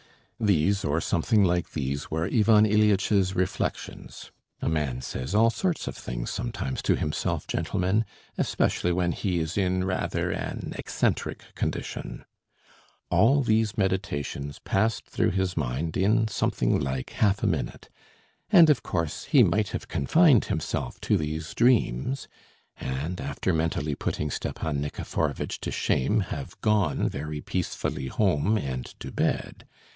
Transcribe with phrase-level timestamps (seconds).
[0.39, 5.95] These, or something like these, were Ivan Ilyitch's reflections, (a man says all sorts of
[5.95, 8.05] things sometimes to himself, gentlemen,
[8.39, 12.25] especially when he is in rather an eccentric condition).
[13.11, 17.87] All these meditations passed through his mind in something like half a minute,
[18.51, 22.27] and of course he might have confined himself to these dreams
[22.77, 29.11] and, after mentally putting Stepan Nikiforovitch to shame, have gone very peacefully home and to
[29.11, 29.67] bed.